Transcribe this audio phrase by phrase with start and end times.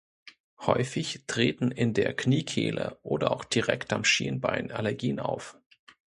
[0.61, 5.59] Häufig treten in der Kniekehle oder auch direkt am Schienbein Allergien auf.